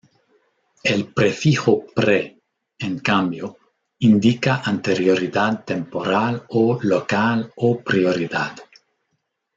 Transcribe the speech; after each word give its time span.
El 0.91 1.03
prefijo 1.13 1.75
pre, 1.93 2.39
en 2.79 2.97
cambio, 3.01 3.55
indica 3.99 4.63
anterioridad 4.73 5.63
temporal 5.63 6.43
o 6.49 6.79
local 6.81 7.53
o 7.57 7.79
prioridad. 7.83 8.57